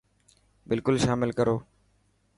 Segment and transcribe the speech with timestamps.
[0.69, 1.55] بلڪل شامل ڪرو.